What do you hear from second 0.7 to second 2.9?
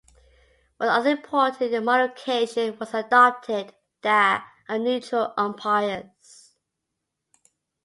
One other important modification